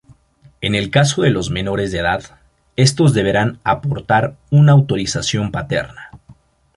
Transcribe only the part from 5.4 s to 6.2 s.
paterna.